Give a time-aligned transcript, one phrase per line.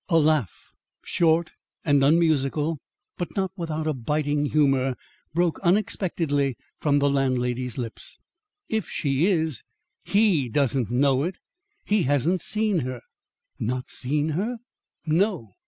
[0.09, 0.73] A laugh,
[1.03, 1.51] short
[1.85, 2.79] and unmusical
[3.19, 4.95] but not without a biting humour,
[5.35, 8.17] broke unexpectedly from the landlady's lips.
[8.67, 9.61] "If she is,
[10.05, 11.37] HE don't know it.
[11.85, 13.01] He hasn't seen her."
[13.59, 14.57] "Not seen her?"
[15.05, 15.51] "No.